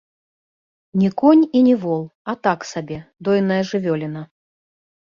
[1.01, 2.01] Не конь і не вол,
[2.33, 2.99] а так сабе,
[3.31, 4.21] дойная жывёліна.